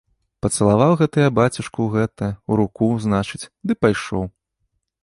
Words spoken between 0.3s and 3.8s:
Пацалаваў гэта я бацюшку ў гэтае, у руку, значыць, ды